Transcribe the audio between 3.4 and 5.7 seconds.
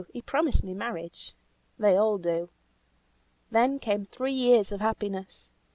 Then came three years of happiness.